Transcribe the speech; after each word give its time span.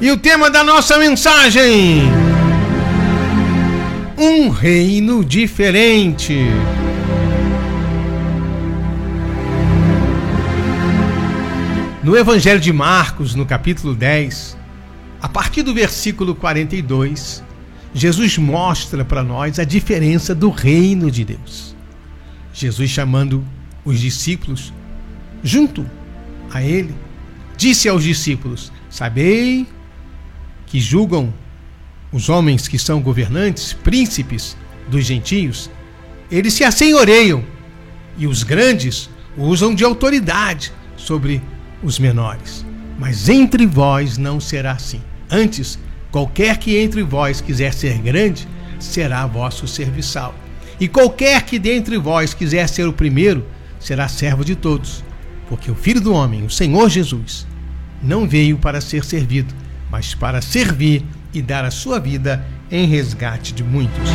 E 0.00 0.10
o 0.10 0.16
tema 0.16 0.50
da 0.50 0.64
nossa 0.64 0.98
mensagem: 0.98 2.02
Um 4.18 4.48
reino 4.50 5.24
diferente. 5.24 6.46
No 12.02 12.16
Evangelho 12.16 12.60
de 12.60 12.72
Marcos, 12.72 13.34
no 13.34 13.46
capítulo 13.46 13.94
10, 13.94 14.58
a 15.22 15.28
partir 15.28 15.62
do 15.62 15.72
versículo 15.72 16.34
42, 16.34 17.42
Jesus 17.94 18.36
mostra 18.36 19.04
para 19.04 19.22
nós 19.22 19.58
a 19.58 19.64
diferença 19.64 20.34
do 20.34 20.50
reino 20.50 21.10
de 21.10 21.24
Deus. 21.24 21.74
Jesus 22.52 22.90
chamando 22.90 23.42
os 23.84 24.00
discípulos 24.00 24.72
junto 25.42 25.86
a 26.52 26.62
ele, 26.62 26.94
disse 27.56 27.88
aos 27.88 28.04
discípulos: 28.04 28.70
Sabei 28.90 29.66
que 30.74 30.80
julgam 30.80 31.32
os 32.10 32.28
homens 32.28 32.66
que 32.66 32.80
são 32.80 33.00
governantes, 33.00 33.72
príncipes 33.72 34.56
dos 34.88 35.04
gentios, 35.04 35.70
eles 36.28 36.52
se 36.52 36.64
assenhoreiam 36.64 37.44
e 38.18 38.26
os 38.26 38.42
grandes 38.42 39.08
usam 39.36 39.72
de 39.72 39.84
autoridade 39.84 40.72
sobre 40.96 41.40
os 41.80 41.96
menores. 42.00 42.66
Mas 42.98 43.28
entre 43.28 43.66
vós 43.66 44.18
não 44.18 44.40
será 44.40 44.72
assim. 44.72 45.00
Antes, 45.30 45.78
qualquer 46.10 46.56
que 46.56 46.76
entre 46.76 47.04
vós 47.04 47.40
quiser 47.40 47.72
ser 47.72 47.96
grande, 47.98 48.48
será 48.80 49.28
vosso 49.28 49.68
serviçal. 49.68 50.34
E 50.80 50.88
qualquer 50.88 51.42
que 51.42 51.56
dentre 51.56 51.96
vós 51.98 52.34
quiser 52.34 52.68
ser 52.68 52.88
o 52.88 52.92
primeiro, 52.92 53.46
será 53.78 54.08
servo 54.08 54.44
de 54.44 54.56
todos. 54.56 55.04
Porque 55.48 55.70
o 55.70 55.76
Filho 55.76 56.00
do 56.00 56.12
Homem, 56.12 56.44
o 56.44 56.50
Senhor 56.50 56.90
Jesus, 56.90 57.46
não 58.02 58.28
veio 58.28 58.58
para 58.58 58.80
ser 58.80 59.04
servido, 59.04 59.54
mas 59.94 60.12
para 60.12 60.42
servir 60.42 61.04
e 61.32 61.40
dar 61.40 61.64
a 61.64 61.70
sua 61.70 62.00
vida 62.00 62.44
em 62.68 62.84
resgate 62.84 63.54
de 63.54 63.62
muitos. 63.62 64.10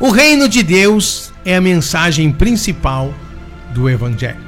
O 0.00 0.10
reino 0.10 0.48
de 0.48 0.64
Deus 0.64 1.32
é 1.44 1.54
a 1.54 1.60
mensagem 1.60 2.32
principal 2.32 3.14
do 3.72 3.88
Evangelho 3.88 4.42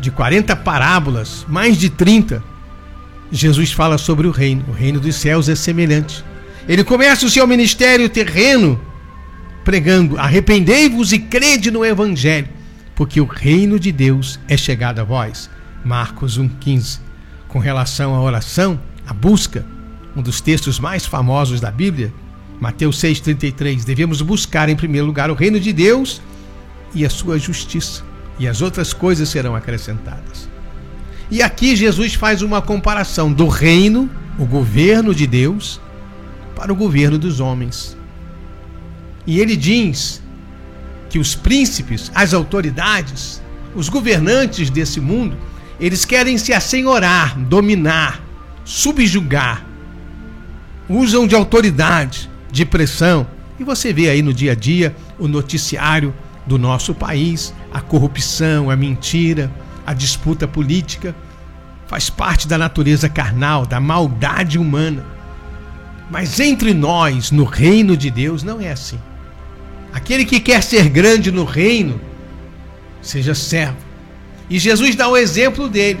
de 0.00 0.10
40 0.10 0.56
parábolas, 0.56 1.44
mais 1.48 1.76
de 1.76 1.88
30, 1.88 2.42
Jesus 3.30 3.72
fala 3.72 3.98
sobre 3.98 4.26
o 4.26 4.30
reino. 4.30 4.64
O 4.68 4.72
reino 4.72 5.00
dos 5.00 5.16
céus 5.16 5.48
é 5.48 5.54
semelhante. 5.54 6.24
Ele 6.68 6.84
começa 6.84 7.26
o 7.26 7.30
seu 7.30 7.46
ministério 7.46 8.08
terreno 8.08 8.80
pregando: 9.64 10.18
arrependei-vos 10.18 11.12
e 11.12 11.18
crede 11.18 11.70
no 11.70 11.84
Evangelho, 11.84 12.48
porque 12.94 13.20
o 13.20 13.24
reino 13.24 13.78
de 13.78 13.90
Deus 13.90 14.38
é 14.48 14.56
chegado 14.56 15.00
a 15.00 15.04
vós. 15.04 15.50
Marcos 15.84 16.38
1,15. 16.38 17.03
Com 17.54 17.60
relação 17.60 18.16
à 18.16 18.20
oração, 18.20 18.80
à 19.06 19.14
busca, 19.14 19.64
um 20.16 20.20
dos 20.20 20.40
textos 20.40 20.80
mais 20.80 21.06
famosos 21.06 21.60
da 21.60 21.70
Bíblia, 21.70 22.12
Mateus 22.60 22.98
6,33. 22.98 23.84
Devemos 23.84 24.20
buscar 24.20 24.68
em 24.68 24.74
primeiro 24.74 25.06
lugar 25.06 25.30
o 25.30 25.34
reino 25.34 25.60
de 25.60 25.72
Deus 25.72 26.20
e 26.92 27.06
a 27.06 27.08
sua 27.08 27.38
justiça 27.38 28.02
e 28.40 28.48
as 28.48 28.60
outras 28.60 28.92
coisas 28.92 29.28
serão 29.28 29.54
acrescentadas. 29.54 30.48
E 31.30 31.42
aqui 31.42 31.76
Jesus 31.76 32.14
faz 32.14 32.42
uma 32.42 32.60
comparação 32.60 33.32
do 33.32 33.46
reino, 33.46 34.10
o 34.36 34.44
governo 34.44 35.14
de 35.14 35.24
Deus, 35.24 35.80
para 36.56 36.72
o 36.72 36.76
governo 36.76 37.18
dos 37.18 37.38
homens. 37.38 37.96
E 39.28 39.38
ele 39.38 39.56
diz 39.56 40.20
que 41.08 41.20
os 41.20 41.36
príncipes, 41.36 42.10
as 42.16 42.34
autoridades, 42.34 43.40
os 43.76 43.88
governantes 43.88 44.70
desse 44.70 45.00
mundo, 45.00 45.36
eles 45.78 46.04
querem 46.04 46.38
se 46.38 46.52
assenhorar, 46.52 47.38
dominar, 47.38 48.22
subjugar. 48.64 49.64
Usam 50.88 51.26
de 51.26 51.34
autoridade, 51.34 52.30
de 52.50 52.64
pressão. 52.64 53.26
E 53.58 53.64
você 53.64 53.92
vê 53.92 54.08
aí 54.08 54.22
no 54.22 54.32
dia 54.32 54.52
a 54.52 54.54
dia 54.54 54.94
o 55.18 55.26
noticiário 55.26 56.14
do 56.46 56.58
nosso 56.58 56.94
país, 56.94 57.54
a 57.72 57.80
corrupção, 57.80 58.70
a 58.70 58.76
mentira, 58.76 59.50
a 59.86 59.94
disputa 59.94 60.46
política, 60.46 61.14
faz 61.86 62.10
parte 62.10 62.46
da 62.46 62.58
natureza 62.58 63.08
carnal, 63.08 63.66
da 63.66 63.80
maldade 63.80 64.58
humana. 64.58 65.04
Mas 66.10 66.38
entre 66.38 66.74
nós, 66.74 67.30
no 67.30 67.44
reino 67.44 67.96
de 67.96 68.10
Deus, 68.10 68.42
não 68.42 68.60
é 68.60 68.70
assim. 68.70 68.98
Aquele 69.92 70.24
que 70.24 70.40
quer 70.40 70.62
ser 70.62 70.88
grande 70.88 71.30
no 71.30 71.44
reino, 71.44 72.00
seja 73.00 73.34
servo. 73.34 73.83
E 74.48 74.58
Jesus 74.58 74.94
dá 74.94 75.08
o 75.08 75.16
exemplo 75.16 75.68
dele. 75.68 76.00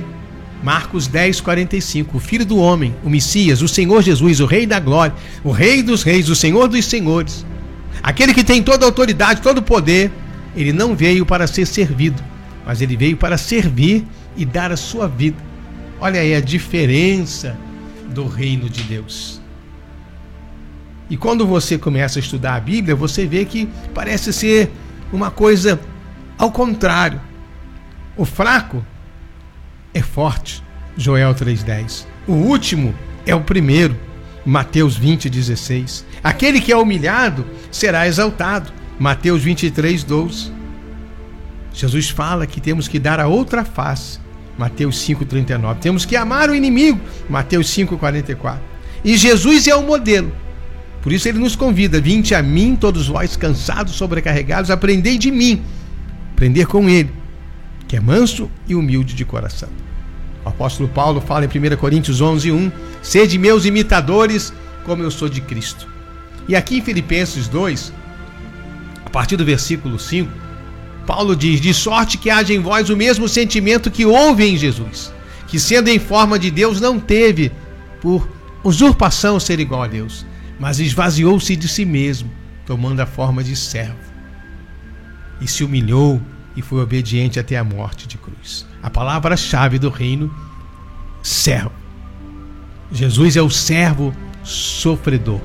Marcos 0.62 1.06
10, 1.06 1.40
45. 1.40 2.16
O 2.16 2.20
Filho 2.20 2.44
do 2.44 2.56
Homem, 2.56 2.94
o 3.04 3.10
Messias, 3.10 3.62
o 3.62 3.68
Senhor 3.68 4.02
Jesus, 4.02 4.40
o 4.40 4.46
Rei 4.46 4.66
da 4.66 4.80
Glória, 4.80 5.14
o 5.42 5.50
Rei 5.50 5.82
dos 5.82 6.02
Reis, 6.02 6.28
o 6.28 6.34
Senhor 6.36 6.68
dos 6.68 6.84
Senhores. 6.84 7.44
Aquele 8.02 8.32
que 8.34 8.44
tem 8.44 8.62
toda 8.62 8.84
a 8.84 8.88
autoridade, 8.88 9.42
todo 9.42 9.58
o 9.58 9.62
poder, 9.62 10.10
ele 10.56 10.72
não 10.72 10.94
veio 10.94 11.26
para 11.26 11.46
ser 11.46 11.66
servido, 11.66 12.22
mas 12.64 12.80
ele 12.80 12.96
veio 12.96 13.16
para 13.16 13.36
servir 13.36 14.06
e 14.36 14.44
dar 14.44 14.72
a 14.72 14.76
sua 14.76 15.06
vida. 15.08 15.36
Olha 16.00 16.20
aí 16.20 16.34
a 16.34 16.40
diferença 16.40 17.56
do 18.14 18.26
reino 18.26 18.68
de 18.68 18.82
Deus. 18.82 19.40
E 21.08 21.16
quando 21.16 21.46
você 21.46 21.76
começa 21.76 22.18
a 22.18 22.20
estudar 22.20 22.54
a 22.54 22.60
Bíblia, 22.60 22.94
você 22.94 23.26
vê 23.26 23.44
que 23.44 23.68
parece 23.92 24.32
ser 24.32 24.70
uma 25.12 25.30
coisa 25.30 25.78
ao 26.38 26.50
contrário. 26.50 27.20
O 28.16 28.24
fraco 28.24 28.84
é 29.92 30.00
forte, 30.00 30.62
Joel 30.96 31.34
3:10. 31.34 32.06
O 32.26 32.32
último 32.32 32.94
é 33.26 33.34
o 33.34 33.40
primeiro, 33.40 33.96
Mateus 34.46 34.96
20:16. 34.96 36.04
Aquele 36.22 36.60
que 36.60 36.70
é 36.70 36.76
humilhado 36.76 37.44
será 37.70 38.06
exaltado. 38.06 38.72
Mateus 38.98 39.42
23, 39.42 40.04
12. 40.04 40.52
Jesus 41.72 42.08
fala 42.08 42.46
que 42.46 42.60
temos 42.60 42.86
que 42.86 43.00
dar 43.00 43.18
a 43.18 43.26
outra 43.26 43.64
face. 43.64 44.20
Mateus 44.56 45.04
5,39. 45.04 45.80
Temos 45.80 46.04
que 46.04 46.14
amar 46.14 46.48
o 46.48 46.54
inimigo. 46.54 47.00
Mateus 47.28 47.66
5,44. 47.66 48.58
E 49.04 49.16
Jesus 49.16 49.66
é 49.66 49.74
o 49.74 49.82
modelo. 49.82 50.32
Por 51.02 51.12
isso 51.12 51.28
ele 51.28 51.38
nos 51.38 51.56
convida: 51.56 52.00
Vinde 52.00 52.34
a 52.34 52.42
mim, 52.42 52.76
todos 52.76 53.08
vós 53.08 53.36
cansados, 53.36 53.94
sobrecarregados, 53.94 54.70
aprendei 54.70 55.18
de 55.18 55.32
mim. 55.32 55.60
Aprender 56.32 56.66
com 56.66 56.88
ele, 56.88 57.10
que 57.94 57.98
é 57.98 58.00
manso 58.00 58.50
e 58.66 58.74
humilde 58.74 59.14
de 59.14 59.24
coração. 59.24 59.68
O 60.44 60.48
apóstolo 60.48 60.88
Paulo 60.88 61.20
fala 61.20 61.44
em 61.44 61.48
1 61.48 61.76
Coríntios 61.76 62.20
11, 62.20 62.50
1: 62.50 62.72
Sede 63.00 63.38
meus 63.38 63.64
imitadores, 63.64 64.52
como 64.84 65.04
eu 65.04 65.12
sou 65.12 65.28
de 65.28 65.40
Cristo. 65.40 65.86
E 66.48 66.56
aqui 66.56 66.78
em 66.78 66.82
Filipenses 66.82 67.46
2, 67.46 67.92
partir 69.12 69.36
do 69.36 69.44
versículo 69.44 69.96
5, 69.96 70.28
Paulo 71.06 71.36
diz: 71.36 71.60
De 71.60 71.72
sorte 71.72 72.18
que 72.18 72.30
haja 72.30 72.52
em 72.52 72.58
vós 72.58 72.90
o 72.90 72.96
mesmo 72.96 73.28
sentimento 73.28 73.92
que 73.92 74.04
houve 74.04 74.44
em 74.44 74.56
Jesus, 74.56 75.12
que 75.46 75.60
sendo 75.60 75.88
em 75.88 76.00
forma 76.00 76.36
de 76.36 76.50
Deus 76.50 76.80
não 76.80 76.98
teve 76.98 77.52
por 78.00 78.28
usurpação 78.64 79.38
ser 79.38 79.60
igual 79.60 79.84
a 79.84 79.86
Deus, 79.86 80.26
mas 80.58 80.80
esvaziou-se 80.80 81.54
de 81.54 81.68
si 81.68 81.84
mesmo, 81.84 82.28
tomando 82.66 82.98
a 82.98 83.06
forma 83.06 83.44
de 83.44 83.54
servo. 83.54 83.94
E 85.40 85.46
se 85.46 85.62
humilhou 85.62 86.20
e 86.56 86.62
foi 86.62 86.80
obediente 86.82 87.38
até 87.38 87.56
a 87.56 87.64
morte 87.64 88.06
de 88.06 88.16
cruz. 88.16 88.66
A 88.82 88.90
palavra-chave 88.90 89.78
do 89.78 89.90
reino, 89.90 90.32
servo. 91.22 91.72
Jesus 92.92 93.36
é 93.36 93.42
o 93.42 93.50
servo 93.50 94.14
sofredor, 94.42 95.40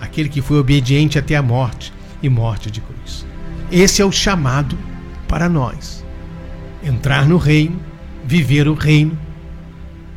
aquele 0.00 0.28
que 0.28 0.40
foi 0.40 0.58
obediente 0.58 1.18
até 1.18 1.36
a 1.36 1.42
morte 1.42 1.92
e 2.22 2.28
morte 2.28 2.70
de 2.70 2.80
cruz. 2.80 3.26
Esse 3.70 4.00
é 4.00 4.04
o 4.04 4.12
chamado 4.12 4.78
para 5.28 5.48
nós. 5.48 6.04
Entrar 6.82 7.26
no 7.26 7.36
reino, 7.36 7.80
viver 8.24 8.68
o 8.68 8.74
reino. 8.74 9.18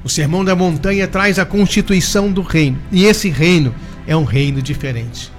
O 0.03 0.09
Sermão 0.09 0.45
da 0.45 0.55
Montanha 0.55 1.07
traz 1.07 1.39
a 1.39 1.45
constituição 1.45 2.31
do 2.31 2.41
reino, 2.41 2.77
e 2.91 3.05
esse 3.05 3.29
reino 3.29 3.73
é 4.05 4.15
um 4.15 4.23
reino 4.23 4.61
diferente. 4.61 5.31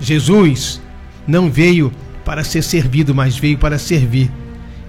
Jesus 0.00 0.80
não 1.26 1.50
veio 1.50 1.92
para 2.28 2.44
ser 2.44 2.60
servido, 2.60 3.14
mas 3.14 3.38
veio 3.38 3.56
para 3.56 3.78
servir. 3.78 4.30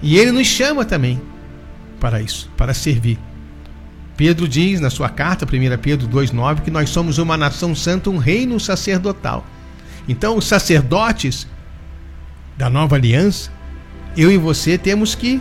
E 0.02 0.18
ele 0.18 0.30
nos 0.30 0.46
chama 0.46 0.84
também 0.84 1.18
para 1.98 2.20
isso, 2.20 2.50
para 2.54 2.74
servir. 2.74 3.18
Pedro 4.14 4.46
diz 4.46 4.78
na 4.78 4.90
sua 4.90 5.08
carta, 5.08 5.46
1 5.46 5.78
Pedro 5.78 6.06
2,9, 6.06 6.60
que 6.60 6.70
nós 6.70 6.90
somos 6.90 7.16
uma 7.16 7.38
nação 7.38 7.74
santa, 7.74 8.10
um 8.10 8.18
reino 8.18 8.60
sacerdotal. 8.60 9.46
Então, 10.06 10.36
os 10.36 10.44
sacerdotes 10.44 11.46
da 12.58 12.68
nova 12.68 12.96
aliança, 12.96 13.50
eu 14.14 14.30
e 14.30 14.36
você 14.36 14.76
temos 14.76 15.14
que 15.14 15.40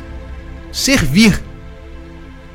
servir. 0.72 1.44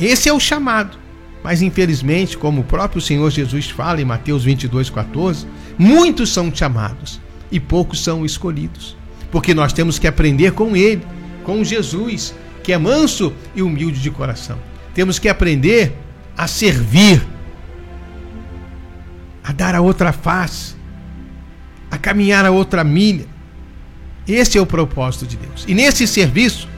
Esse 0.00 0.26
é 0.26 0.32
o 0.32 0.40
chamado. 0.40 0.96
Mas 1.42 1.60
infelizmente, 1.60 2.38
como 2.38 2.62
o 2.62 2.64
próprio 2.64 3.02
Senhor 3.02 3.30
Jesus 3.30 3.68
fala 3.68 4.00
em 4.00 4.06
Mateus 4.06 4.46
22:14, 4.46 5.46
muitos 5.76 6.32
são 6.32 6.50
chamados 6.54 7.20
e 7.52 7.60
poucos 7.60 8.02
são 8.02 8.24
escolhidos. 8.24 9.03
Porque 9.34 9.52
nós 9.52 9.72
temos 9.72 9.98
que 9.98 10.06
aprender 10.06 10.52
com 10.52 10.76
ele, 10.76 11.04
com 11.42 11.64
Jesus, 11.64 12.32
que 12.62 12.72
é 12.72 12.78
manso 12.78 13.32
e 13.52 13.62
humilde 13.62 14.00
de 14.00 14.08
coração. 14.08 14.56
Temos 14.94 15.18
que 15.18 15.28
aprender 15.28 15.92
a 16.36 16.46
servir, 16.46 17.20
a 19.42 19.50
dar 19.50 19.74
a 19.74 19.80
outra 19.80 20.12
face, 20.12 20.76
a 21.90 21.98
caminhar 21.98 22.44
a 22.44 22.52
outra 22.52 22.84
milha. 22.84 23.26
Esse 24.24 24.56
é 24.56 24.60
o 24.60 24.66
propósito 24.66 25.26
de 25.26 25.36
Deus. 25.36 25.64
E 25.66 25.74
nesse 25.74 26.06
serviço, 26.06 26.68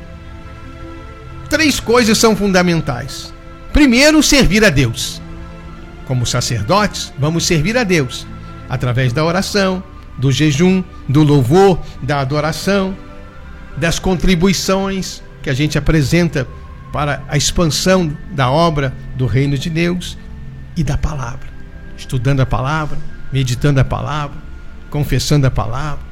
três 1.50 1.78
coisas 1.78 2.16
são 2.16 2.34
fundamentais. 2.34 3.34
Primeiro, 3.70 4.22
servir 4.22 4.64
a 4.64 4.70
Deus. 4.70 5.20
Como 6.06 6.24
sacerdotes, 6.24 7.12
vamos 7.18 7.44
servir 7.44 7.76
a 7.76 7.84
Deus 7.84 8.26
através 8.66 9.12
da 9.12 9.22
oração, 9.22 9.84
do 10.18 10.32
jejum, 10.32 10.82
do 11.08 11.22
louvor, 11.22 11.78
da 12.02 12.20
adoração, 12.20 12.96
das 13.76 13.98
contribuições 13.98 15.22
que 15.42 15.50
a 15.50 15.54
gente 15.54 15.76
apresenta 15.76 16.46
para 16.92 17.22
a 17.28 17.36
expansão 17.36 18.16
da 18.32 18.50
obra 18.50 18.94
do 19.16 19.26
reino 19.26 19.58
de 19.58 19.68
Deus 19.68 20.16
e 20.76 20.82
da 20.82 20.96
palavra. 20.96 21.48
Estudando 21.96 22.40
a 22.40 22.46
palavra, 22.46 22.98
meditando 23.32 23.80
a 23.80 23.84
palavra, 23.84 24.36
confessando 24.90 25.46
a 25.46 25.50
palavra, 25.50 26.04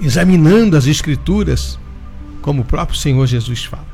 examinando 0.00 0.76
as 0.76 0.86
Escrituras, 0.86 1.78
como 2.40 2.62
o 2.62 2.64
próprio 2.64 2.98
Senhor 2.98 3.26
Jesus 3.26 3.64
fala. 3.64 3.92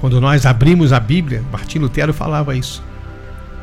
Quando 0.00 0.20
nós 0.20 0.44
abrimos 0.46 0.92
a 0.92 1.00
Bíblia, 1.00 1.42
Martim 1.52 1.78
Lutero 1.78 2.12
falava 2.12 2.56
isso. 2.56 2.82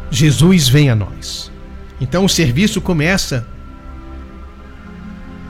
Jesus 0.09 0.67
vem 0.67 0.89
a 0.89 0.95
nós. 0.95 1.51
Então 2.01 2.25
o 2.25 2.29
serviço 2.29 2.81
começa 2.81 3.45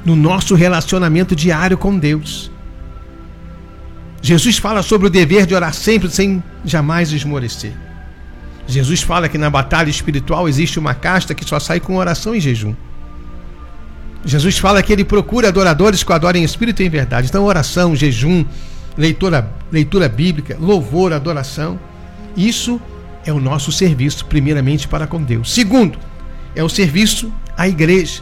no 0.04 0.16
nosso 0.16 0.54
relacionamento 0.54 1.36
diário 1.36 1.78
com 1.78 1.98
Deus. 1.98 2.52
Jesus 4.22 4.58
fala 4.58 4.84
sobre 4.84 5.08
o 5.08 5.10
dever 5.10 5.46
de 5.46 5.56
orar 5.56 5.74
sempre 5.74 6.10
sem 6.10 6.44
jamais 6.66 7.12
esmorecer. 7.12 7.74
Jesus 8.68 9.02
fala 9.02 9.28
que 9.28 9.38
na 9.38 9.50
batalha 9.50 9.90
espiritual 9.90 10.48
existe 10.48 10.78
uma 10.78 10.94
casta 10.94 11.34
que 11.34 11.46
só 11.46 11.60
sai 11.60 11.80
com 11.80 11.96
oração 11.96 12.36
e 12.36 12.40
jejum. 12.40 12.76
Jesus 14.24 14.58
fala 14.58 14.84
que 14.84 14.94
ele 14.94 15.04
procura 15.04 15.48
adoradores 15.48 16.04
que 16.04 16.14
adorem 16.14 16.44
espírito 16.44 16.84
e 16.84 16.86
em 16.86 16.90
verdade. 16.90 17.28
Então, 17.28 17.44
oração, 17.44 17.96
jejum, 17.96 18.46
leitura, 18.96 19.52
leitura 19.72 20.08
bíblica, 20.08 20.56
louvor, 20.60 21.12
adoração. 21.12 21.80
Isso 22.38 22.80
é 23.26 23.34
o 23.34 23.40
nosso 23.40 23.72
serviço, 23.72 24.26
primeiramente 24.26 24.88
para 24.88 25.08
com 25.08 25.22
Deus. 25.24 25.52
Segundo, 25.52 25.98
é 26.56 26.64
o 26.64 26.70
serviço 26.70 27.32
à 27.58 27.68
igreja. 27.68 28.22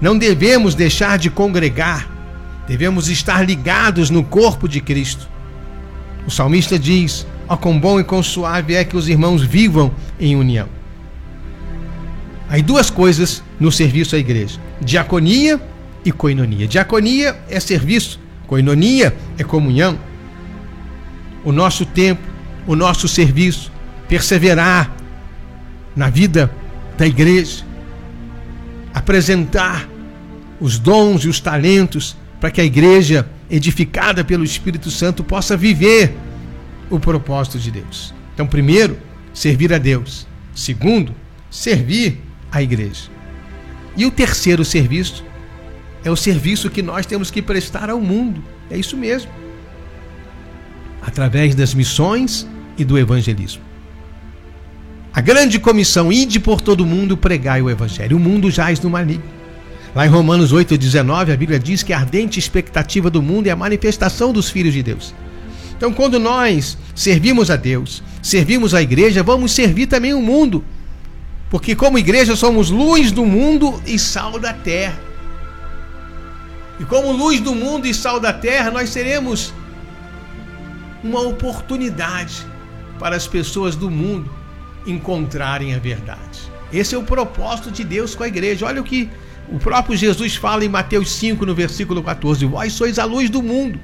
Não 0.00 0.18
devemos 0.18 0.74
deixar 0.74 1.18
de 1.18 1.30
congregar, 1.30 2.08
devemos 2.66 3.08
estar 3.08 3.42
ligados 3.46 4.10
no 4.10 4.22
corpo 4.22 4.68
de 4.68 4.80
Cristo. 4.80 5.28
O 6.26 6.30
salmista 6.30 6.78
diz: 6.78 7.26
Ó, 7.48 7.54
oh, 7.54 7.56
quão 7.56 7.78
bom 7.78 8.00
e 8.00 8.04
quão 8.04 8.22
suave 8.22 8.74
é 8.74 8.84
que 8.84 8.96
os 8.96 9.08
irmãos 9.08 9.42
vivam 9.42 9.92
em 10.18 10.36
união. 10.36 10.68
Aí 12.48 12.62
duas 12.62 12.90
coisas 12.90 13.42
no 13.58 13.70
serviço 13.72 14.14
à 14.16 14.18
igreja: 14.18 14.60
diaconia 14.80 15.60
e 16.04 16.12
coinonia. 16.12 16.66
Diaconia 16.66 17.36
é 17.48 17.58
serviço, 17.60 18.20
coinonia 18.46 19.14
é 19.38 19.44
comunhão. 19.44 19.98
O 21.44 21.52
nosso 21.52 21.84
tempo, 21.84 22.22
o 22.66 22.74
nosso 22.74 23.06
serviço, 23.06 23.70
perseverar 24.08 24.94
na 25.94 26.08
vida 26.08 26.50
da 26.96 27.06
igreja, 27.06 27.64
apresentar 28.92 29.88
os 30.60 30.78
dons 30.78 31.24
e 31.24 31.28
os 31.28 31.40
talentos 31.40 32.16
para 32.40 32.50
que 32.50 32.60
a 32.60 32.64
igreja, 32.64 33.28
edificada 33.50 34.24
pelo 34.24 34.44
Espírito 34.44 34.90
Santo, 34.90 35.24
possa 35.24 35.56
viver 35.56 36.14
o 36.90 37.00
propósito 37.00 37.58
de 37.58 37.70
Deus. 37.70 38.14
Então, 38.34 38.46
primeiro, 38.46 38.98
servir 39.32 39.72
a 39.72 39.78
Deus. 39.78 40.26
Segundo, 40.54 41.14
servir 41.50 42.20
a 42.50 42.62
igreja. 42.62 43.10
E 43.96 44.06
o 44.06 44.10
terceiro 44.10 44.64
serviço 44.64 45.24
é 46.04 46.10
o 46.10 46.16
serviço 46.16 46.70
que 46.70 46.82
nós 46.82 47.06
temos 47.06 47.30
que 47.30 47.40
prestar 47.40 47.90
ao 47.90 48.00
mundo. 48.00 48.42
É 48.70 48.76
isso 48.76 48.96
mesmo. 48.96 49.30
Através 51.00 51.54
das 51.54 51.74
missões 51.74 52.46
e 52.76 52.84
do 52.84 52.98
evangelismo. 52.98 53.62
A 55.14 55.20
grande 55.20 55.60
comissão, 55.60 56.12
ide 56.12 56.40
por 56.40 56.60
todo 56.60 56.80
o 56.80 56.86
mundo 56.86 57.16
pregai 57.16 57.62
o 57.62 57.70
evangelho. 57.70 58.16
O 58.16 58.20
mundo 58.20 58.50
jaz 58.50 58.80
no 58.80 58.90
maligno. 58.90 59.22
Lá 59.94 60.04
em 60.04 60.08
Romanos 60.08 60.52
8,19, 60.52 61.32
a 61.32 61.36
Bíblia 61.36 61.56
diz 61.56 61.84
que 61.84 61.92
a 61.92 62.00
ardente 62.00 62.40
expectativa 62.40 63.08
do 63.08 63.22
mundo 63.22 63.46
é 63.46 63.52
a 63.52 63.56
manifestação 63.56 64.32
dos 64.32 64.50
filhos 64.50 64.74
de 64.74 64.82
Deus. 64.82 65.14
Então, 65.76 65.92
quando 65.92 66.18
nós 66.18 66.76
servimos 66.96 67.48
a 67.48 67.54
Deus, 67.54 68.02
servimos 68.20 68.74
a 68.74 68.82
igreja, 68.82 69.22
vamos 69.22 69.52
servir 69.52 69.86
também 69.86 70.12
o 70.12 70.20
mundo. 70.20 70.64
Porque, 71.48 71.76
como 71.76 71.96
igreja, 71.96 72.34
somos 72.34 72.68
luz 72.68 73.12
do 73.12 73.24
mundo 73.24 73.80
e 73.86 73.96
sal 74.00 74.40
da 74.40 74.52
terra. 74.52 74.98
E, 76.80 76.84
como 76.84 77.12
luz 77.12 77.38
do 77.38 77.54
mundo 77.54 77.86
e 77.86 77.94
sal 77.94 78.18
da 78.18 78.32
terra, 78.32 78.72
nós 78.72 78.90
seremos 78.90 79.54
uma 81.04 81.20
oportunidade 81.20 82.44
para 82.98 83.14
as 83.14 83.28
pessoas 83.28 83.76
do 83.76 83.88
mundo 83.88 84.28
encontrarem 84.86 85.74
a 85.74 85.78
verdade. 85.78 86.52
Esse 86.72 86.94
é 86.94 86.98
o 86.98 87.04
propósito 87.04 87.70
de 87.70 87.84
Deus 87.84 88.14
com 88.14 88.24
a 88.24 88.28
igreja. 88.28 88.66
Olha 88.66 88.80
o 88.80 88.84
que 88.84 89.08
o 89.48 89.58
próprio 89.58 89.96
Jesus 89.96 90.36
fala 90.36 90.64
em 90.64 90.68
Mateus 90.68 91.10
5, 91.12 91.44
no 91.46 91.54
versículo 91.54 92.02
14: 92.02 92.44
Vós 92.46 92.72
sois 92.72 92.98
a 92.98 93.04
luz 93.04 93.30
do 93.30 93.42
mundo. 93.42 93.78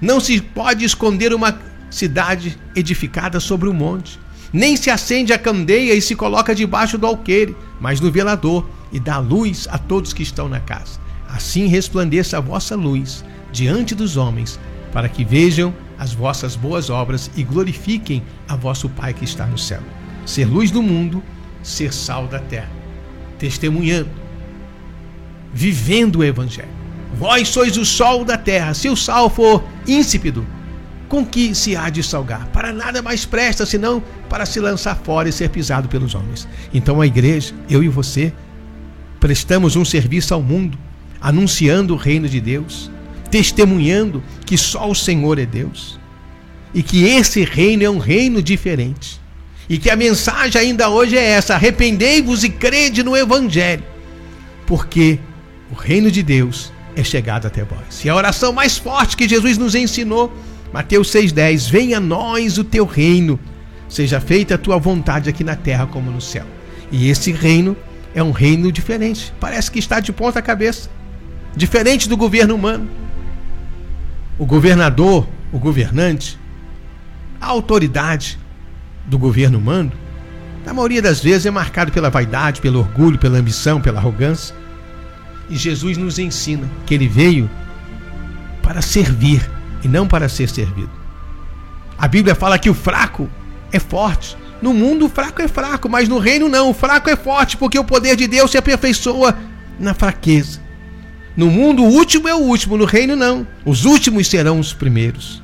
Não 0.00 0.20
se 0.20 0.40
pode 0.40 0.84
esconder 0.84 1.32
uma 1.32 1.58
cidade 1.90 2.58
edificada 2.74 3.40
sobre 3.40 3.68
um 3.68 3.72
monte. 3.72 4.18
Nem 4.52 4.76
se 4.76 4.90
acende 4.90 5.32
a 5.32 5.38
candeia 5.38 5.94
e 5.94 6.02
se 6.02 6.14
coloca 6.14 6.54
debaixo 6.54 6.98
do 6.98 7.06
alqueire, 7.06 7.56
mas 7.80 8.00
no 8.00 8.10
velador, 8.10 8.68
e 8.92 9.00
dá 9.00 9.18
luz 9.18 9.66
a 9.70 9.78
todos 9.78 10.12
que 10.12 10.22
estão 10.22 10.48
na 10.48 10.60
casa. 10.60 11.00
Assim 11.28 11.66
resplandeça 11.66 12.38
a 12.38 12.40
vossa 12.40 12.76
luz 12.76 13.24
diante 13.50 13.94
dos 13.94 14.16
homens, 14.16 14.60
para 14.92 15.08
que 15.08 15.24
vejam 15.24 15.74
as 15.98 16.12
vossas 16.12 16.54
boas 16.54 16.90
obras 16.90 17.30
e 17.36 17.42
glorifiquem 17.42 18.22
a 18.46 18.54
vosso 18.54 18.88
Pai 18.88 19.12
que 19.12 19.24
está 19.24 19.46
no 19.46 19.58
céu 19.58 19.80
ser 20.24 20.46
luz 20.46 20.70
do 20.70 20.82
mundo, 20.82 21.22
ser 21.62 21.92
sal 21.92 22.26
da 22.26 22.38
terra, 22.38 22.70
testemunhando, 23.38 24.10
vivendo 25.52 26.16
o 26.16 26.24
Evangelho. 26.24 26.68
Vós 27.16 27.48
sois 27.48 27.76
o 27.76 27.84
sol 27.84 28.24
da 28.24 28.36
terra. 28.36 28.74
Se 28.74 28.88
o 28.88 28.96
sal 28.96 29.30
for 29.30 29.62
insípido, 29.86 30.44
com 31.08 31.24
que 31.24 31.54
se 31.54 31.76
há 31.76 31.90
de 31.90 32.02
salgar? 32.02 32.46
Para 32.48 32.72
nada 32.72 33.00
mais 33.00 33.24
presta 33.24 33.64
senão 33.64 34.02
para 34.28 34.44
se 34.44 34.58
lançar 34.58 34.96
fora 34.96 35.28
e 35.28 35.32
ser 35.32 35.48
pisado 35.50 35.88
pelos 35.88 36.14
homens. 36.14 36.48
Então 36.72 37.00
a 37.00 37.06
igreja, 37.06 37.54
eu 37.68 37.84
e 37.84 37.88
você, 37.88 38.32
prestamos 39.20 39.76
um 39.76 39.84
serviço 39.84 40.34
ao 40.34 40.42
mundo, 40.42 40.76
anunciando 41.20 41.94
o 41.94 41.96
reino 41.96 42.28
de 42.28 42.40
Deus, 42.40 42.90
testemunhando 43.30 44.22
que 44.44 44.58
só 44.58 44.90
o 44.90 44.94
Senhor 44.94 45.38
é 45.38 45.46
Deus 45.46 46.00
e 46.74 46.82
que 46.82 47.04
esse 47.04 47.44
reino 47.44 47.84
é 47.84 47.90
um 47.90 47.98
reino 47.98 48.42
diferente. 48.42 49.20
E 49.68 49.78
que 49.78 49.90
a 49.90 49.96
mensagem 49.96 50.60
ainda 50.60 50.88
hoje 50.88 51.16
é 51.16 51.22
essa: 51.22 51.54
arrependei-vos 51.54 52.44
e 52.44 52.50
crede 52.50 53.02
no 53.02 53.16
Evangelho, 53.16 53.84
porque 54.66 55.18
o 55.70 55.74
reino 55.74 56.10
de 56.10 56.22
Deus 56.22 56.72
é 56.94 57.02
chegado 57.02 57.46
até 57.46 57.64
vós. 57.64 58.04
E 58.04 58.08
a 58.08 58.14
oração 58.14 58.52
mais 58.52 58.76
forte 58.76 59.16
que 59.16 59.28
Jesus 59.28 59.58
nos 59.58 59.74
ensinou, 59.74 60.32
Mateus 60.72 61.10
6,10: 61.10 61.70
Venha 61.70 61.98
a 61.98 62.00
nós 62.00 62.58
o 62.58 62.64
teu 62.64 62.84
reino, 62.84 63.38
seja 63.88 64.20
feita 64.20 64.54
a 64.54 64.58
tua 64.58 64.78
vontade 64.78 65.28
aqui 65.28 65.42
na 65.42 65.56
terra 65.56 65.86
como 65.86 66.10
no 66.10 66.20
céu. 66.20 66.46
E 66.92 67.08
esse 67.08 67.32
reino 67.32 67.76
é 68.14 68.22
um 68.22 68.30
reino 68.30 68.70
diferente, 68.70 69.32
parece 69.40 69.70
que 69.70 69.78
está 69.78 69.98
de 69.98 70.12
ponta 70.12 70.40
cabeça, 70.40 70.88
diferente 71.56 72.08
do 72.08 72.16
governo 72.16 72.54
humano. 72.54 72.88
O 74.38 74.44
governador, 74.44 75.26
o 75.52 75.58
governante, 75.58 76.38
a 77.40 77.46
autoridade, 77.46 78.38
do 79.06 79.18
governo 79.18 79.58
humano, 79.58 79.92
na 80.64 80.72
maioria 80.72 81.02
das 81.02 81.20
vezes 81.20 81.46
é 81.46 81.50
marcado 81.50 81.92
pela 81.92 82.10
vaidade, 82.10 82.60
pelo 82.60 82.78
orgulho, 82.78 83.18
pela 83.18 83.38
ambição, 83.38 83.80
pela 83.80 83.98
arrogância. 83.98 84.54
E 85.50 85.56
Jesus 85.56 85.96
nos 85.98 86.18
ensina 86.18 86.68
que 86.86 86.94
ele 86.94 87.06
veio 87.06 87.50
para 88.62 88.80
servir 88.80 89.48
e 89.82 89.88
não 89.88 90.08
para 90.08 90.28
ser 90.28 90.48
servido. 90.48 90.90
A 91.98 92.08
Bíblia 92.08 92.34
fala 92.34 92.58
que 92.58 92.70
o 92.70 92.74
fraco 92.74 93.28
é 93.70 93.78
forte. 93.78 94.36
No 94.62 94.72
mundo 94.72 95.04
o 95.04 95.08
fraco 95.08 95.42
é 95.42 95.48
fraco, 95.48 95.88
mas 95.88 96.08
no 96.08 96.18
reino 96.18 96.48
não. 96.48 96.70
O 96.70 96.74
fraco 96.74 97.10
é 97.10 97.16
forte 97.16 97.58
porque 97.58 97.78
o 97.78 97.84
poder 97.84 98.16
de 98.16 98.26
Deus 98.26 98.50
se 98.50 98.56
aperfeiçoa 98.56 99.36
na 99.78 99.92
fraqueza. 99.92 100.60
No 101.36 101.50
mundo 101.50 101.82
o 101.82 101.88
último 101.88 102.26
é 102.26 102.34
o 102.34 102.38
último, 102.38 102.78
no 102.78 102.86
reino 102.86 103.14
não. 103.14 103.46
Os 103.66 103.84
últimos 103.84 104.26
serão 104.28 104.58
os 104.58 104.72
primeiros. 104.72 105.42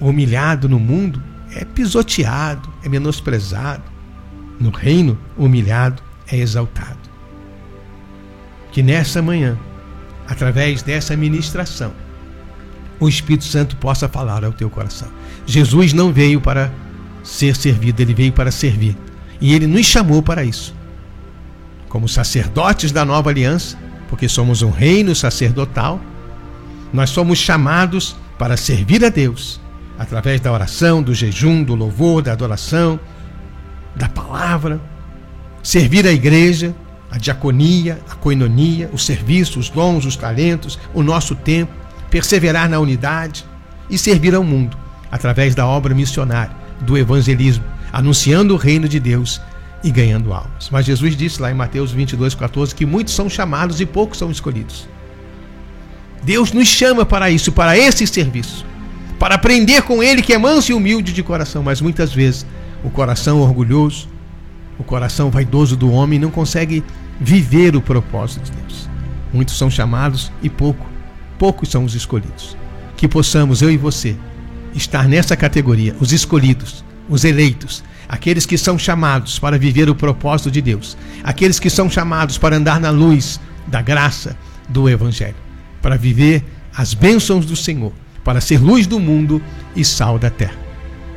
O 0.00 0.08
humilhado 0.08 0.68
no 0.68 0.78
mundo 0.78 1.22
é 1.54 1.64
pisoteado, 1.64 2.68
é 2.82 2.88
menosprezado. 2.88 3.82
No 4.58 4.70
reino, 4.70 5.18
humilhado 5.36 6.02
é 6.26 6.36
exaltado. 6.36 6.98
Que 8.72 8.82
nessa 8.82 9.22
manhã, 9.22 9.56
através 10.26 10.82
dessa 10.82 11.16
ministração, 11.16 11.92
o 13.00 13.08
Espírito 13.08 13.44
Santo 13.44 13.76
possa 13.76 14.08
falar 14.08 14.44
ao 14.44 14.52
teu 14.52 14.68
coração. 14.68 15.08
Jesus 15.46 15.92
não 15.92 16.12
veio 16.12 16.40
para 16.40 16.72
ser 17.22 17.54
servido, 17.54 18.02
ele 18.02 18.14
veio 18.14 18.32
para 18.32 18.50
servir. 18.50 18.96
E 19.40 19.54
ele 19.54 19.66
nos 19.66 19.86
chamou 19.86 20.22
para 20.22 20.44
isso. 20.44 20.74
Como 21.88 22.08
sacerdotes 22.08 22.90
da 22.90 23.04
nova 23.04 23.30
aliança, 23.30 23.78
porque 24.08 24.28
somos 24.28 24.62
um 24.62 24.70
reino 24.70 25.14
sacerdotal, 25.14 26.00
nós 26.92 27.10
somos 27.10 27.38
chamados 27.38 28.16
para 28.38 28.56
servir 28.56 29.04
a 29.04 29.08
Deus 29.08 29.60
através 29.98 30.40
da 30.40 30.52
oração, 30.52 31.02
do 31.02 31.12
jejum, 31.12 31.64
do 31.64 31.74
louvor, 31.74 32.22
da 32.22 32.32
adoração, 32.32 33.00
da 33.96 34.08
palavra, 34.08 34.80
servir 35.62 36.06
a 36.06 36.12
igreja, 36.12 36.74
a 37.10 37.18
diaconia, 37.18 38.00
a 38.08 38.14
coinonia, 38.14 38.88
o 38.92 38.98
serviço, 38.98 39.58
os 39.58 39.68
dons, 39.68 40.04
os 40.04 40.16
talentos, 40.16 40.78
o 40.94 41.02
nosso 41.02 41.34
tempo, 41.34 41.72
perseverar 42.10 42.68
na 42.68 42.78
unidade 42.78 43.44
e 43.90 43.98
servir 43.98 44.34
ao 44.34 44.44
mundo 44.44 44.76
através 45.10 45.54
da 45.54 45.66
obra 45.66 45.94
missionária, 45.94 46.54
do 46.80 46.96
evangelismo, 46.96 47.64
anunciando 47.92 48.54
o 48.54 48.58
reino 48.58 48.88
de 48.88 49.00
Deus 49.00 49.40
e 49.82 49.90
ganhando 49.90 50.32
almas. 50.32 50.68
Mas 50.70 50.86
Jesus 50.86 51.16
disse 51.16 51.40
lá 51.40 51.50
em 51.50 51.54
Mateus 51.54 51.90
22, 51.90 52.34
14 52.34 52.74
que 52.74 52.86
muitos 52.86 53.14
são 53.14 53.28
chamados 53.28 53.80
e 53.80 53.86
poucos 53.86 54.18
são 54.18 54.30
escolhidos. 54.30 54.86
Deus 56.22 56.52
nos 56.52 56.68
chama 56.68 57.06
para 57.06 57.30
isso, 57.30 57.52
para 57.52 57.78
esse 57.78 58.06
serviço, 58.06 58.66
para 59.18 59.34
aprender 59.34 59.82
com 59.82 60.02
Ele 60.02 60.22
que 60.22 60.32
é 60.32 60.38
manso 60.38 60.70
e 60.70 60.74
humilde 60.74 61.12
de 61.12 61.22
coração, 61.22 61.62
mas 61.62 61.80
muitas 61.80 62.12
vezes 62.12 62.46
o 62.84 62.90
coração 62.90 63.40
orgulhoso, 63.40 64.08
o 64.78 64.84
coração 64.84 65.30
vaidoso 65.30 65.76
do 65.76 65.90
homem 65.90 66.18
não 66.18 66.30
consegue 66.30 66.84
viver 67.20 67.74
o 67.74 67.82
propósito 67.82 68.44
de 68.44 68.52
Deus. 68.52 68.88
Muitos 69.32 69.58
são 69.58 69.68
chamados 69.68 70.30
e 70.42 70.48
pouco, 70.48 70.86
poucos 71.38 71.68
são 71.68 71.84
os 71.84 71.94
escolhidos. 71.94 72.56
Que 72.96 73.08
possamos, 73.08 73.60
eu 73.60 73.70
e 73.70 73.76
você, 73.76 74.16
estar 74.74 75.08
nessa 75.08 75.36
categoria, 75.36 75.96
os 76.00 76.12
escolhidos, 76.12 76.84
os 77.08 77.24
eleitos, 77.24 77.82
aqueles 78.08 78.46
que 78.46 78.56
são 78.56 78.78
chamados 78.78 79.38
para 79.38 79.58
viver 79.58 79.90
o 79.90 79.94
propósito 79.94 80.50
de 80.50 80.62
Deus, 80.62 80.96
aqueles 81.22 81.58
que 81.58 81.68
são 81.68 81.90
chamados 81.90 82.38
para 82.38 82.56
andar 82.56 82.80
na 82.80 82.90
luz 82.90 83.40
da 83.66 83.82
graça 83.82 84.36
do 84.68 84.88
Evangelho, 84.88 85.36
para 85.82 85.96
viver 85.96 86.44
as 86.74 86.94
bênçãos 86.94 87.44
do 87.44 87.56
Senhor, 87.56 87.92
para 88.28 88.42
ser 88.42 88.60
luz 88.60 88.86
do 88.86 89.00
mundo 89.00 89.40
e 89.74 89.82
sal 89.82 90.18
da 90.18 90.28
terra. 90.28 90.58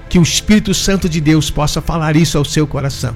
Que 0.08 0.18
o 0.18 0.24
Espírito 0.24 0.74
Santo 0.74 1.10
de 1.10 1.20
Deus 1.20 1.52
possa 1.52 1.82
falar 1.82 2.16
isso 2.16 2.38
ao 2.38 2.46
seu 2.46 2.66
coração. 2.66 3.14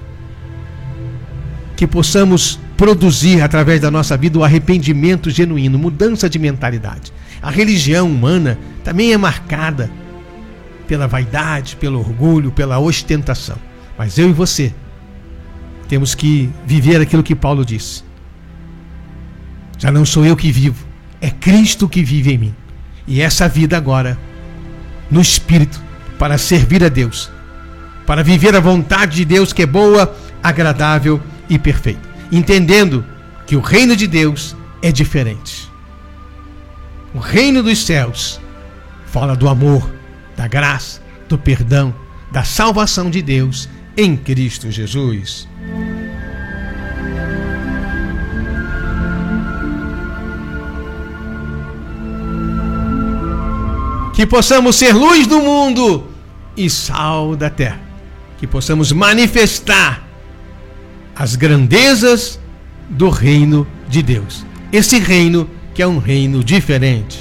Que 1.77 1.87
possamos 1.87 2.59
produzir 2.75 3.41
através 3.41 3.79
da 3.79 3.89
nossa 3.89 4.17
vida 4.17 4.37
o 4.37 4.43
arrependimento 4.43 5.29
genuíno, 5.29 5.79
mudança 5.79 6.29
de 6.29 6.37
mentalidade. 6.37 7.13
A 7.41 7.49
religião 7.49 8.11
humana 8.11 8.59
também 8.83 9.13
é 9.13 9.17
marcada 9.17 9.89
pela 10.85 11.07
vaidade, 11.07 11.77
pelo 11.77 11.99
orgulho, 11.99 12.51
pela 12.51 12.77
ostentação. 12.77 13.55
Mas 13.97 14.17
eu 14.17 14.29
e 14.29 14.33
você 14.33 14.73
temos 15.87 16.13
que 16.13 16.49
viver 16.65 16.99
aquilo 16.99 17.23
que 17.23 17.33
Paulo 17.33 17.63
disse. 17.63 18.03
Já 19.77 19.89
não 19.89 20.03
sou 20.03 20.25
eu 20.25 20.35
que 20.35 20.51
vivo, 20.51 20.85
é 21.21 21.29
Cristo 21.29 21.87
que 21.87 22.03
vive 22.03 22.33
em 22.33 22.37
mim. 22.37 22.55
E 23.07 23.21
essa 23.21 23.47
vida 23.47 23.77
agora, 23.77 24.17
no 25.09 25.21
Espírito, 25.21 25.81
para 26.17 26.37
servir 26.37 26.83
a 26.83 26.89
Deus, 26.89 27.29
para 28.05 28.23
viver 28.23 28.55
a 28.55 28.59
vontade 28.59 29.17
de 29.17 29.25
Deus 29.25 29.53
que 29.53 29.63
é 29.63 29.65
boa, 29.65 30.15
agradável 30.41 31.21
e 31.49 31.57
perfeita. 31.59 32.07
Entendendo 32.31 33.05
que 33.45 33.55
o 33.55 33.61
reino 33.61 33.95
de 33.95 34.07
Deus 34.07 34.55
é 34.81 34.91
diferente. 34.91 35.69
O 37.13 37.19
reino 37.19 37.63
dos 37.63 37.85
céus 37.85 38.41
fala 39.07 39.35
do 39.35 39.47
amor, 39.47 39.89
da 40.35 40.47
graça, 40.47 41.01
do 41.29 41.37
perdão, 41.37 41.93
da 42.31 42.43
salvação 42.43 43.09
de 43.09 43.21
Deus 43.21 43.69
em 43.95 44.17
Cristo 44.17 44.69
Jesus. 44.69 45.47
Que 54.15 54.25
possamos 54.25 54.77
ser 54.77 54.93
luz 54.93 55.27
do 55.27 55.39
mundo 55.41 56.07
e 56.55 56.69
sal 56.69 57.35
da 57.35 57.49
terra. 57.49 57.81
Que 58.37 58.47
possamos 58.47 58.91
manifestar 58.91 60.07
as 61.15 61.35
grandezas 61.35 62.39
do 62.89 63.09
reino 63.09 63.67
de 63.87 64.01
Deus. 64.01 64.45
Esse 64.71 64.99
reino 64.99 65.49
que 65.73 65.81
é 65.81 65.87
um 65.87 65.97
reino 65.97 66.43
diferente. 66.43 67.19